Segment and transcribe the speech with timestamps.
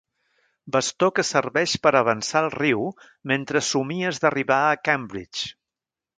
[0.75, 2.87] Bastó que serveix per avançar al riu
[3.33, 5.55] mentre somies d'arribar a Cambridge.